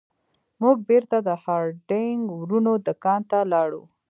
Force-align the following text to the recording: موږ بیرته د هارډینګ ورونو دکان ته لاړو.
موږ 0.61 0.77
بیرته 0.89 1.17
د 1.27 1.29
هارډینګ 1.43 2.21
ورونو 2.39 2.71
دکان 2.87 3.21
ته 3.31 3.39
لاړو. 3.53 3.83